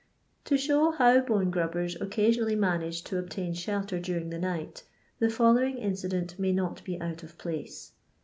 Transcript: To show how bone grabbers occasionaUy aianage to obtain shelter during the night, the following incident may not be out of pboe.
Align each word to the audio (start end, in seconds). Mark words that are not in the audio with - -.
To 0.45 0.57
show 0.57 0.89
how 0.89 1.19
bone 1.19 1.51
grabbers 1.51 1.95
occasionaUy 1.95 2.57
aianage 2.57 3.03
to 3.03 3.19
obtain 3.19 3.53
shelter 3.53 3.99
during 3.99 4.31
the 4.31 4.39
night, 4.39 4.81
the 5.19 5.29
following 5.29 5.77
incident 5.77 6.39
may 6.39 6.51
not 6.51 6.83
be 6.83 6.99
out 6.99 7.21
of 7.21 7.37
pboe. 7.37 7.91